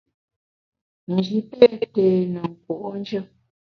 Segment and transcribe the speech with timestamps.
[1.13, 3.21] Nji pé té ne nku’njù.